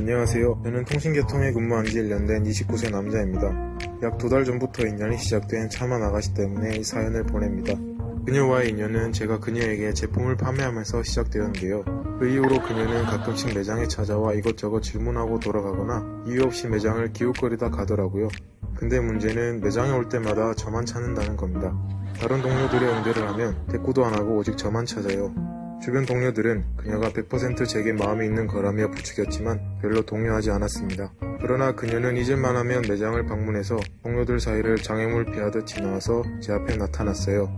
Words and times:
안녕하세요. 0.00 0.62
저는 0.64 0.86
통신계통에 0.86 1.52
근무한 1.52 1.84
지 1.84 1.98
1년 2.00 2.26
된 2.26 2.42
29세 2.42 2.90
남자입니다. 2.90 3.48
약 4.02 4.16
두 4.16 4.30
달 4.30 4.46
전부터 4.46 4.86
인연이 4.86 5.18
시작된 5.18 5.68
차만 5.68 6.02
아가씨 6.02 6.32
때문에 6.32 6.78
이 6.78 6.82
사연을 6.82 7.24
보냅니다. 7.24 7.74
그녀와의 8.24 8.70
인연은 8.70 9.12
제가 9.12 9.40
그녀에게 9.40 9.92
제품을 9.92 10.38
판매하면서 10.38 11.02
시작되었는데요. 11.02 11.84
그 12.18 12.26
이후로 12.30 12.62
그녀는 12.62 13.04
가끔씩 13.04 13.54
매장에 13.54 13.86
찾아와 13.88 14.32
이것저것 14.32 14.80
질문하고 14.80 15.38
돌아가거나 15.38 16.24
이유 16.26 16.44
없이 16.44 16.66
매장을 16.66 17.12
기웃거리다 17.12 17.68
가더라고요. 17.68 18.28
근데 18.74 18.98
문제는 19.00 19.60
매장에 19.60 19.90
올 19.90 20.08
때마다 20.08 20.54
저만 20.54 20.86
찾는다는 20.86 21.36
겁니다. 21.36 21.76
다른 22.18 22.40
동료들의 22.40 22.88
응대를 22.88 23.28
하면 23.28 23.66
대꾸도 23.66 24.06
안 24.06 24.14
하고 24.14 24.38
오직 24.38 24.56
저만 24.56 24.86
찾아요. 24.86 25.59
주변 25.82 26.04
동료들은 26.04 26.76
그녀가 26.76 27.10
100% 27.10 27.66
제게 27.66 27.92
마음이 27.92 28.26
있는 28.26 28.46
거라며 28.46 28.90
부추겼지만 28.90 29.78
별로 29.80 30.02
동요하지 30.02 30.50
않았습니다. 30.50 31.12
그러나 31.40 31.74
그녀는 31.74 32.18
잊을만 32.18 32.54
하면 32.56 32.82
매장을 32.86 33.24
방문해서 33.24 33.78
동료들 34.02 34.40
사이를 34.40 34.76
장애물 34.76 35.24
피하듯 35.32 35.66
지나와서 35.66 36.22
제 36.42 36.52
앞에 36.52 36.76
나타났어요. 36.76 37.50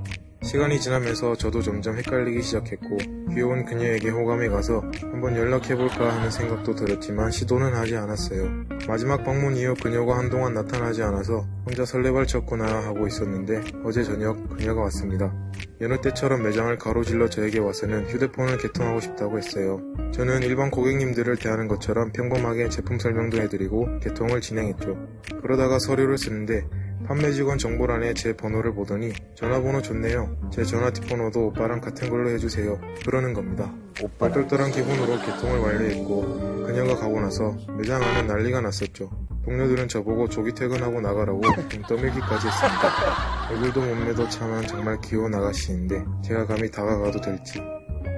시간이 0.42 0.80
지나면서 0.80 1.36
저도 1.36 1.62
점점 1.62 1.96
헷갈리기 1.96 2.42
시작했고 2.42 2.98
귀여운 3.32 3.64
그녀에게 3.64 4.10
호감이 4.10 4.48
가서 4.48 4.82
한번 5.00 5.36
연락해볼까 5.36 6.16
하는 6.16 6.30
생각도 6.30 6.74
들었지만 6.74 7.30
시도는 7.30 7.72
하지 7.74 7.96
않았어요. 7.96 8.50
마지막 8.86 9.24
방문 9.24 9.56
이후 9.56 9.74
그녀가 9.80 10.18
한동안 10.18 10.52
나타나지 10.54 11.02
않아서 11.02 11.46
혼자 11.64 11.84
설레발 11.84 12.26
쳤구나 12.26 12.64
하고 12.84 13.06
있었는데 13.06 13.62
어제 13.84 14.02
저녁 14.02 14.36
그녀가 14.56 14.82
왔습니다. 14.82 15.32
여느 15.80 16.00
때처럼 16.00 16.42
매장을 16.42 16.76
가로질러 16.76 17.28
저에게 17.28 17.58
와서는 17.58 18.06
휴대폰을 18.08 18.58
개통하고 18.58 19.00
싶다고 19.00 19.38
했어요. 19.38 19.80
저는 20.12 20.42
일반 20.42 20.70
고객님들을 20.70 21.36
대하는 21.38 21.68
것처럼 21.68 22.12
평범하게 22.12 22.68
제품 22.68 22.98
설명도 22.98 23.40
해드리고 23.40 24.00
개통을 24.00 24.40
진행했죠. 24.40 24.96
그러다가 25.40 25.78
서류를 25.78 26.18
쓰는데 26.18 26.66
판매 27.06 27.32
직원 27.32 27.58
정보란에 27.58 28.14
제 28.14 28.32
번호를 28.34 28.74
보더니 28.74 29.12
전화번호 29.34 29.82
좋네요. 29.82 30.36
제 30.52 30.64
전화 30.64 30.90
뒷번호도 30.90 31.48
오빠랑 31.48 31.80
같은 31.80 32.08
걸로 32.08 32.30
해주세요. 32.30 32.78
그러는 33.04 33.34
겁니다. 33.34 33.72
오빠 34.00 34.30
떨떨한 34.30 34.70
기분으로 34.70 35.18
개통을 35.20 35.58
완료했고 35.58 36.64
그녀가 36.66 36.96
가고 36.96 37.20
나서 37.20 37.56
매장 37.76 38.02
안은 38.02 38.26
난리가 38.26 38.60
났었죠. 38.60 39.10
동료들은 39.44 39.88
저보고 39.88 40.28
조기 40.28 40.54
퇴근하고 40.54 41.00
나가라고 41.00 41.42
좀 41.68 41.82
떠밀기까지 41.82 42.46
했습니다. 42.46 43.48
얼굴도 43.50 43.80
몸매도 43.80 44.28
참한 44.28 44.64
정말 44.66 44.96
귀여운 45.02 45.34
아가씨인데 45.34 46.04
제가 46.24 46.46
감히 46.46 46.70
다가가도 46.70 47.20
될지 47.20 47.60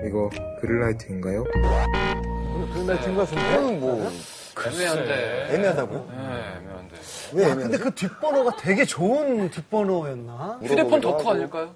이거 0.07 0.29
그릴라이트인가요? 0.61 1.45
그린라이트인 2.75 3.17
것 3.17 3.31
같은데? 3.31 3.79
뭐 3.79 4.11
애매한데. 4.67 5.49
애매하다고요? 5.55 6.09
네, 6.11 6.17
애매한데. 6.59 6.97
왜 7.33 7.45
아? 7.51 7.55
근데 7.55 7.79
그 7.79 7.95
뒷번호가 7.95 8.57
되게 8.57 8.85
좋은 8.85 9.51
뒷번호였나? 9.51 10.61
휴대폰 10.63 11.01
덕후. 11.01 11.31
아닐까요? 11.31 11.75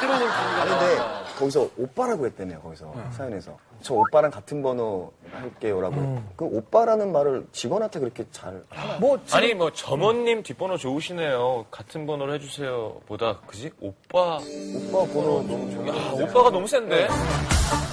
새로운 0.00 0.22
아니 0.22 0.70
근데 0.70 0.96
거기서 1.38 1.68
오빠라고 1.76 2.26
했다며요 2.26 2.60
거기서 2.60 2.92
사연에서 3.12 3.56
저 3.82 3.94
오빠랑 3.94 4.30
같은 4.30 4.62
번호 4.62 5.12
할게요라고 5.32 6.22
그 6.36 6.44
오빠라는 6.44 7.12
말을 7.12 7.46
직원한테 7.52 8.00
그렇게 8.00 8.24
잘 8.30 8.62
뭐, 9.00 9.18
지금 9.24 9.38
아니 9.38 9.54
뭐 9.54 9.72
점원님 9.72 10.42
뒷번호 10.42 10.76
좋으시네요. 10.76 11.66
같은 11.70 12.06
번호를 12.06 12.34
해주세요. 12.34 13.00
보다 13.06 13.38
그지? 13.46 13.70
오빠 13.80 14.36
오빠 14.38 15.12
번호 15.12 15.42
너무 15.46 15.70
좋아 15.72 15.86
야, 15.88 16.12
오빠가 16.12 16.50
너무 16.50 16.66
센데? 16.66 17.08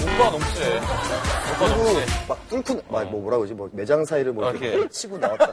오빠가 0.04 0.32
너무 0.32 0.44
세. 0.56 0.78
오빠 0.78 1.68
너무 1.68 1.84
그리고 1.84 2.00
세. 2.00 2.06
막 2.28 2.50
뚫고 2.50 2.74
막 2.92 3.04
뭐 3.12 3.22
뭐라고 3.22 3.42
그러지 3.44 3.54
뭐 3.54 3.70
매장 3.72 4.04
사이를 4.06 4.34
뭐 4.34 4.48
아, 4.48 4.52
이렇게 4.52 4.70
이렇게. 4.74 4.90
치고 4.90 5.18
나왔다 5.18 5.52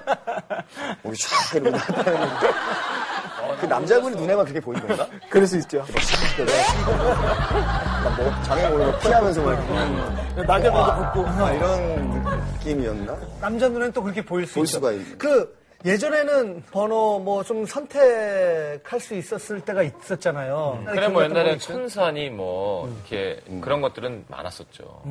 우리 1.02 1.16
쫙 1.16 1.54
이러고 1.56 1.70
나왔다는 1.70 2.28
그 3.60 3.66
남자분이 3.66 4.16
눈에만 4.16 4.44
그렇게 4.44 4.60
보인 4.60 4.80
건가? 4.86 5.06
그럴 5.30 5.46
수 5.46 5.56
있죠. 5.58 5.78
막 5.78 5.86
뭐 8.16 8.32
장애 8.44 8.68
모르고 8.68 8.98
피하면서 9.00 9.42
막 9.42 9.52
이렇게 9.52 9.72
날개만도 10.46 11.12
붙고. 11.12 11.28
아, 11.44 11.50
이런 11.52 12.24
느낌이었나? 12.54 13.16
남자 13.40 13.68
눈엔 13.68 13.92
또 13.92 14.02
그렇게 14.02 14.24
보일 14.24 14.46
수볼 14.46 14.64
있죠. 14.64 14.76
수가 14.76 14.92
있- 14.92 15.18
그 15.18 15.56
예전에는 15.84 16.62
번호 16.70 17.18
뭐 17.18 17.44
좀 17.44 17.66
선택할 17.66 19.00
수 19.00 19.14
있었을 19.14 19.60
때가 19.60 19.82
있었잖아요. 19.82 20.82
그래 20.86 21.08
뭐 21.08 21.22
옛날엔 21.24 21.44
그런 21.44 21.58
천산이 21.58 22.30
뭐 22.30 22.88
이렇게 22.88 23.42
그런 23.60 23.82
것들은 23.82 24.24
많았었죠. 24.28 25.02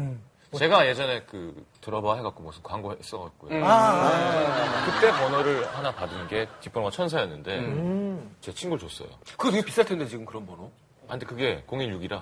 제가 0.57 0.87
예전에 0.87 1.23
그 1.29 1.65
들어봐 1.81 2.15
해갖고 2.17 2.43
무슨 2.43 2.63
광고 2.63 2.91
했어갖고요. 2.91 3.49
거 3.49 3.55
있죠. 3.55 3.65
아, 3.67 4.85
그때 4.85 5.11
번호를 5.11 5.67
하나 5.67 5.93
받은 5.93 6.27
게 6.27 6.47
뒷번호가 6.61 6.91
천사였는데 6.91 8.27
제 8.41 8.53
친구를 8.53 8.87
줬어요. 8.87 9.09
그거 9.37 9.51
되게 9.51 9.63
비쌀 9.65 9.85
텐데, 9.85 10.05
지금 10.07 10.25
그런 10.25 10.45
번호. 10.45 10.71
아, 11.07 11.11
근데 11.11 11.25
그게 11.25 11.63
016이라 11.67 12.21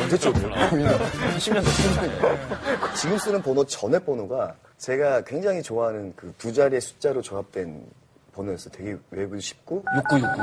언제쯤 0.00 0.32
10년 0.32 1.62
전 1.62 2.94
지금 2.96 3.18
쓰는 3.18 3.40
번호 3.40 3.64
전에 3.64 4.00
번호가 4.00 4.54
제가 4.82 5.22
굉장히 5.22 5.62
좋아하는 5.62 6.12
그 6.16 6.32
두 6.38 6.52
자리의 6.52 6.80
숫자로 6.80 7.22
조합된 7.22 7.86
번호였어. 8.34 8.68
되게 8.70 8.96
외우기 9.12 9.40
쉽고 9.40 9.84
6969. 9.94 10.42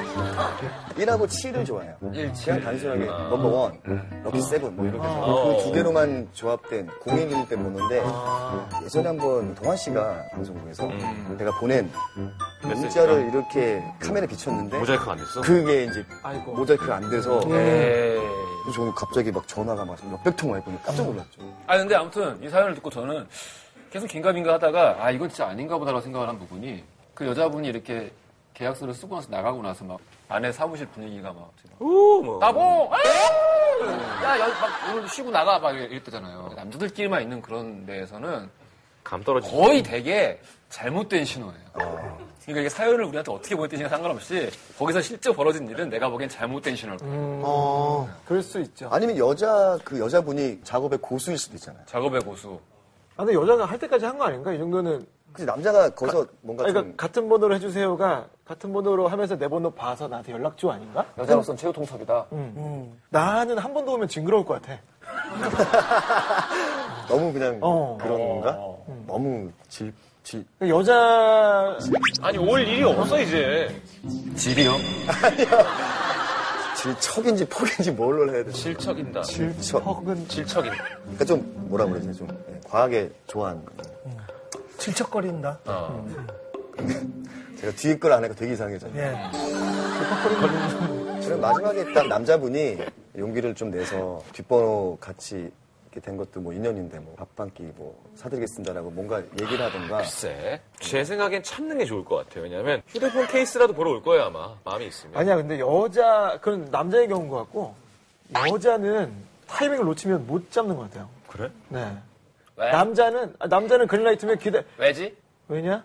1하고 0.96 1.26
7을 1.26 1.64
좋아해요. 1.66 1.94
그냥 2.00 2.60
단순하게 2.62 3.04
number 3.06 3.48
one, 3.48 3.80
lucky 4.24 4.40
seven 4.40 4.74
뭐 4.76 4.86
이렇게 4.86 5.06
해서 5.06 5.44
그 5.56 5.62
두 5.66 5.72
개로만 5.72 6.28
조합된 6.32 6.88
011때 7.04 7.50
번호인데 7.50 8.02
예전에 8.84 9.08
한번 9.08 9.54
동환 9.54 9.76
씨가 9.76 10.22
방송국에서 10.32 10.88
내가 11.36 11.50
보낸 11.58 11.90
문자를 12.62 13.28
이렇게 13.30 13.82
카메라에 14.00 14.26
비쳤는데 14.28 14.78
모자이크가 14.78 15.12
안 15.12 15.18
됐어? 15.18 15.40
그게 15.42 15.84
이제 15.84 16.04
아이고. 16.22 16.52
모자이크가 16.54 16.96
안 16.96 17.10
돼서 17.10 17.40
에이. 17.44 18.20
그래서 18.62 18.72
저는 18.76 18.92
갑자기 18.94 19.30
막 19.30 19.46
전화가 19.46 19.84
막 19.84 19.96
몇백 20.10 20.36
통화 20.36 20.56
했거든요. 20.56 20.80
깜짝 20.84 21.06
놀랐죠. 21.06 21.40
아 21.66 21.76
근데 21.76 21.94
아무튼 21.94 22.38
이 22.42 22.48
사연을 22.48 22.74
듣고 22.74 22.90
저는 22.90 23.26
계속 23.90 24.06
긴가민가 24.08 24.54
하다가 24.54 24.96
아 25.00 25.10
이건 25.10 25.28
진짜 25.28 25.46
아닌가 25.46 25.78
보다라고 25.78 26.02
생각을 26.02 26.28
한 26.28 26.38
부분이 26.38 26.82
그 27.14 27.26
여자분이 27.26 27.68
이렇게 27.68 28.12
계약서를 28.56 28.94
쓰고 28.94 29.14
나서 29.16 29.28
나가고 29.30 29.62
나서 29.62 29.84
막 29.84 30.00
안에 30.28 30.50
사무실 30.50 30.86
분위기가 30.88 31.32
막 31.32 31.52
오, 31.78 32.22
뭐. 32.22 32.38
나보 32.38 32.90
야, 34.24 34.38
야, 34.40 34.48
막 34.48 34.94
오늘 34.94 35.06
쉬고 35.08 35.30
나가 35.30 35.58
막 35.58 35.72
이랬대잖아요. 35.72 36.52
남자들끼리만 36.56 37.22
있는 37.22 37.42
그런 37.42 37.84
데에서는 37.84 38.48
감 39.04 39.22
떨어지. 39.22 39.50
거의 39.50 39.82
되게 39.82 40.40
잘못된 40.70 41.24
신호예요. 41.26 41.54
그러니까 41.74 42.60
이게 42.60 42.68
사연을 42.68 43.04
우리한테 43.04 43.30
어떻게 43.30 43.54
보냈든지 43.54 43.88
상관없이 43.88 44.50
거기서 44.78 45.02
실제 45.02 45.30
벌어진 45.32 45.68
일은 45.68 45.90
내가 45.90 46.08
보기엔 46.08 46.28
잘못된 46.30 46.74
신호일 46.76 46.98
거예요. 46.98 47.42
어, 47.44 48.08
그럴 48.24 48.42
수 48.42 48.58
있죠. 48.60 48.88
아니면 48.90 49.18
여자 49.18 49.76
그 49.84 49.98
여자분이 50.00 50.60
작업의 50.64 50.98
고수일 51.02 51.36
수도 51.38 51.56
있잖아요. 51.56 51.82
작업의 51.86 52.22
고수. 52.22 52.58
아, 53.16 53.24
근데 53.24 53.34
여자가 53.38 53.64
할 53.66 53.78
때까지 53.78 54.04
한 54.06 54.16
거 54.16 54.24
아닌가? 54.24 54.52
이 54.52 54.58
정도는. 54.58 55.06
그치 55.36 55.44
남자가 55.46 55.90
거기서 55.90 56.26
뭔가 56.40 56.64
아니, 56.64 56.72
좀 56.72 56.82
그러니까 56.82 57.06
같은 57.06 57.28
번호로 57.28 57.54
해주세요가 57.54 58.26
같은 58.46 58.72
번호로 58.72 59.08
하면서 59.08 59.36
내 59.36 59.48
번호 59.48 59.70
봐서 59.70 60.08
나한테 60.08 60.32
연락 60.32 60.56
줘 60.56 60.70
아닌가? 60.70 61.04
여자로서는 61.18 61.58
최후 61.58 61.72
통첩이다. 61.72 62.26
나는 63.10 63.58
한 63.58 63.74
번 63.74 63.84
더 63.84 63.92
오면 63.92 64.08
징그러울 64.08 64.44
것 64.46 64.62
같아. 64.62 64.78
너무 67.08 67.32
그냥 67.32 67.58
어. 67.60 67.98
그런 68.00 68.18
건가? 68.18 68.58
너무 69.06 69.50
질, 69.68 69.92
질. 70.22 70.44
여자 70.66 71.76
아니, 72.22 72.38
올 72.38 72.66
일이 72.66 72.82
없어, 72.82 73.20
이제. 73.20 73.68
질이요? 74.36 74.72
질척인지 76.76 77.44
폭인지 77.48 77.90
뭘로 77.92 78.32
해야 78.34 78.44
되지? 78.44 78.62
질척인다. 78.62 79.22
질척. 79.22 79.84
퍽은 79.84 80.28
질척인다. 80.28 80.76
그러니까 81.02 81.24
좀 81.24 81.52
뭐라 81.68 81.86
그러지? 81.86 82.12
좀 82.14 82.28
예, 82.50 82.60
과하게 82.68 83.10
좋아하는. 83.26 83.62
질척거린다. 84.86 85.58
어. 85.66 86.06
제가 87.58 87.72
뒤에 87.72 87.98
걸 87.98 88.12
안 88.12 88.18
하니까 88.18 88.34
되게 88.38 88.52
이상해졌네요. 88.52 89.02
예. 89.04 89.30
저는 91.22 91.40
마지막에 91.40 91.92
딱 91.92 92.06
남자분이 92.06 92.78
용기를 93.18 93.54
좀 93.54 93.70
내서 93.70 94.22
뒷번호 94.32 94.98
같이 95.00 95.50
이렇게 95.90 96.00
된 96.00 96.16
것도 96.18 96.40
뭐 96.40 96.52
인연인데 96.52 96.98
뭐 97.00 97.14
밥 97.16 97.26
한 97.40 97.50
끼 97.54 97.62
뭐 97.76 97.98
사드리겠습니다라고 98.14 98.90
뭔가 98.90 99.22
얘기를 99.40 99.64
하던가 99.64 99.98
글쎄. 99.98 100.60
제 100.78 101.02
생각엔 101.04 101.42
참는 101.42 101.78
게 101.78 101.86
좋을 101.86 102.04
것 102.04 102.16
같아요. 102.16 102.44
왜냐면 102.44 102.82
휴대폰 102.86 103.26
케이스라도 103.26 103.72
보러 103.72 103.90
올 103.92 104.02
거예요, 104.02 104.24
아마. 104.24 104.54
마음이 104.64 104.86
있으면. 104.86 105.16
아니야, 105.16 105.36
근데 105.36 105.58
여자, 105.58 106.38
그건 106.42 106.68
남자의 106.70 107.08
경우인 107.08 107.28
것 107.30 107.38
같고, 107.38 107.74
여자는 108.34 109.12
타이밍을 109.48 109.84
놓치면 109.86 110.26
못 110.26 110.50
잡는 110.52 110.76
것 110.76 110.82
같아요. 110.90 111.08
그래? 111.28 111.50
네. 111.70 111.96
왜? 112.56 112.70
남자는, 112.70 113.34
아, 113.38 113.46
남자는 113.46 113.86
그린라이트면 113.86 114.38
기대, 114.38 114.64
왜지? 114.78 115.16
왜냐? 115.48 115.84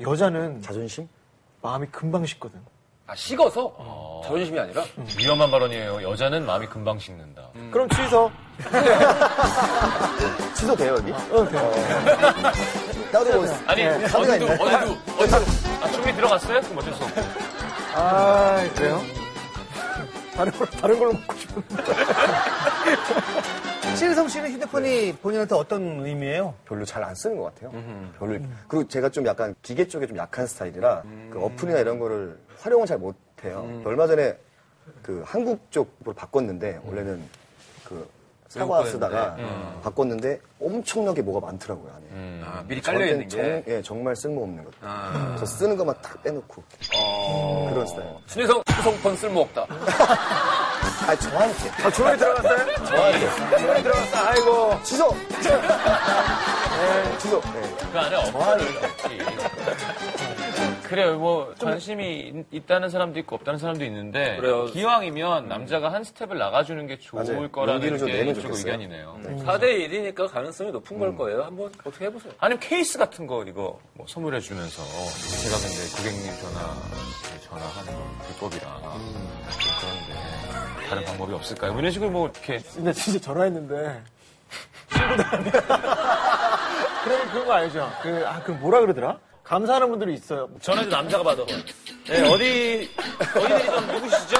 여자는 0.00 0.62
자존심? 0.62 1.08
마음이 1.62 1.86
금방 1.88 2.24
식거든. 2.26 2.60
아, 3.06 3.14
식어서? 3.14 4.22
자존심이 4.24 4.58
아니라? 4.58 4.82
위험한 5.18 5.50
발언이에요. 5.50 6.02
여자는 6.02 6.46
마음이 6.46 6.66
금방 6.68 6.98
식는다. 6.98 7.48
그럼 7.70 7.88
취소. 7.90 8.30
취소 10.56 10.74
돼요, 10.76 10.94
여기? 10.94 11.12
어, 11.12 11.48
돼. 11.48 11.58
따로 13.12 13.42
뭐 13.42 13.54
아니, 13.66 13.82
카드가 13.84 14.18
어디도? 14.18 14.46
어디도, 14.46 14.62
어디도. 15.20 15.36
아, 15.82 15.88
충분히 15.90 16.14
들어갔어요? 16.16 16.60
그럼 16.62 16.78
어쩔 16.78 16.94
수 16.94 17.04
없고. 17.04 17.20
아, 17.94 18.68
그래요? 18.74 19.02
다른 20.34 20.52
걸로, 20.52 20.70
다른 20.70 20.98
걸로 20.98 21.12
먹고 21.12 21.34
싶은데. 21.36 21.74
신혜성 23.96 24.28
씨는 24.28 24.52
휴대폰이 24.52 25.12
본인한테 25.22 25.54
어떤 25.54 26.04
의미예요? 26.04 26.54
별로 26.66 26.84
잘 26.84 27.04
안 27.04 27.14
쓰는 27.14 27.36
것 27.36 27.54
같아요. 27.54 27.70
별로. 28.18 28.38
그리고 28.68 28.88
제가 28.88 29.08
좀 29.10 29.26
약간 29.26 29.54
기계 29.62 29.86
쪽에 29.86 30.06
좀 30.06 30.16
약한 30.16 30.46
스타일이라 30.46 31.02
그 31.30 31.38
어플이나 31.42 31.78
이런 31.80 31.98
거를 31.98 32.38
활용을 32.60 32.86
잘 32.86 32.98
못해요. 32.98 33.82
얼마 33.84 34.06
전에 34.06 34.36
그 35.02 35.22
한국 35.26 35.70
쪽으로 35.70 36.14
바꿨는데 36.14 36.80
원래는 36.84 37.22
그 37.84 38.08
사과 38.48 38.84
쓰다가 38.84 39.34
거였는데, 39.34 39.80
바꿨는데 39.82 40.40
엄청나게 40.60 41.22
뭐가 41.22 41.44
많더라고요 41.46 41.92
안에. 41.92 42.40
아, 42.44 42.64
미리 42.68 42.80
깔려있는 42.80 43.28
저한테는 43.28 43.64
게. 43.64 43.64
정, 43.64 43.74
예, 43.74 43.82
정말 43.82 44.14
쓸모없는 44.14 44.64
것. 44.64 44.72
아. 44.80 45.34
그래서 45.36 45.46
쓰는 45.46 45.76
것만 45.76 45.96
딱 46.00 46.22
빼놓고 46.22 46.62
그런 47.70 47.86
스타일. 47.86 48.08
신혜성 48.26 48.62
후성폰 48.68 49.16
쓸모없다. 49.16 49.66
아 51.06 51.14
저한테 51.16 51.70
아, 51.84 51.90
조용히 51.90 52.16
들어갔어요? 52.16 52.74
저한테 52.86 53.58
조용히 53.58 53.82
들어갔어. 53.82 54.26
아이고. 54.26 54.80
취소. 54.82 55.16
취소. 57.18 57.40
네. 57.40 57.76
그 57.92 57.98
안에 57.98 58.16
어플을 58.16 58.74
넣지. 58.74 59.18
그래요. 60.88 61.18
뭐 61.18 61.54
관심이 61.60 62.20
있- 62.20 62.46
있다는 62.52 62.88
사람도 62.90 63.18
있고 63.20 63.36
없다는 63.36 63.58
사람도 63.58 63.84
있는데 63.84 64.36
그래요. 64.36 64.66
기왕이면 64.66 65.48
남자가 65.48 65.92
한 65.92 66.04
스텝을 66.04 66.36
나가주는 66.38 66.86
게 66.86 66.98
좋을 66.98 67.24
맞아요. 67.24 67.50
거라는 67.50 67.74
용기를 67.74 67.98
좀게 67.98 68.12
내면 68.12 68.30
이쪽 68.32 68.42
좋겠어요. 68.42 68.72
의견이네요. 68.72 69.18
4대 69.44 69.88
1이니까 69.88 70.30
가능성이 70.30 70.70
높은 70.72 70.98
걸 70.98 71.16
거예요. 71.16 71.42
한번 71.44 71.72
어떻게 71.84 72.06
해보세요. 72.06 72.32
아니면 72.38 72.60
케이스 72.60 72.98
같은 72.98 73.26
거 73.26 73.42
이거 73.44 73.78
뭐 73.94 74.06
선물해 74.06 74.40
주면서 74.40 74.82
제가 74.82 75.56
근데 75.56 75.96
고객님 75.96 76.32
전화 76.40 76.74
전화하는 77.48 77.92
건 77.92 78.18
불법이라 78.26 78.80
좀 78.80 79.72
그런데 79.80 80.88
다른 80.88 81.04
방법이 81.04 81.32
없을까요? 81.34 81.72
뭐 81.72 81.80
이런 81.80 81.90
식으로 81.92 82.10
뭐 82.10 82.24
이렇게 82.28 82.58
근데 82.74 82.92
진짜 82.92 83.18
전화했는데. 83.20 84.02
친구들한테. 84.90 85.50
그러면 87.04 87.28
그런 87.30 87.46
거 87.46 87.52
알죠? 87.52 87.90
그, 88.02 88.24
아, 88.26 88.40
그 88.42 88.52
뭐라 88.52 88.80
그러더라? 88.80 89.18
감사하는 89.44 89.90
분들이 89.90 90.14
있어요. 90.14 90.48
전화도 90.60 90.88
남자가 90.88 91.22
받아. 91.22 91.44
네, 92.08 92.28
어디, 92.32 92.90
어디 93.36 93.66
좀 93.66 93.86
누구시죠? 93.88 94.36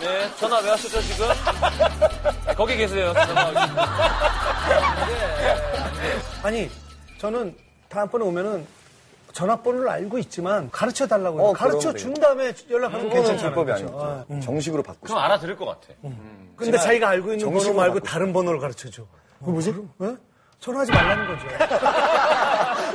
네, 0.00 0.30
전화 0.38 0.60
왜 0.60 0.70
하셨죠, 0.70 1.00
지금? 1.00 1.26
네, 2.46 2.54
거기 2.54 2.76
계세요. 2.76 3.14
전화. 3.14 3.50
아니, 6.42 6.70
저는 7.18 7.56
다음번에 7.88 8.24
오면은 8.26 8.66
전화번호를 9.32 9.88
알고 9.88 10.18
있지만 10.18 10.70
가르쳐 10.70 11.06
달라고. 11.06 11.48
어, 11.48 11.52
가르쳐 11.52 11.92
준 11.94 12.12
다음에 12.14 12.52
연락하면 12.70 13.08
그건 13.08 13.22
괜찮잖아요. 13.22 13.54
불법이 13.54 13.72
그렇죠? 13.84 13.98
아니었죠. 13.98 14.34
아, 14.34 14.40
정식으로 14.40 14.82
바꾸고 14.82 15.06
그럼 15.06 15.18
알아들을 15.22 15.56
것 15.56 15.64
같아. 15.66 15.88
근데 16.56 16.78
자기가 16.78 17.08
알고 17.08 17.32
있는 17.32 17.50
번호 17.52 17.72
말고. 17.72 18.00
다른 18.00 18.32
번호를 18.34 18.60
가르쳐 18.60 18.90
줘. 18.90 19.02
그 19.42 19.50
뭐지? 19.50 19.74
어? 19.98 20.16
전화하지 20.60 20.90
말라는 20.92 21.26
거죠. 21.26 21.46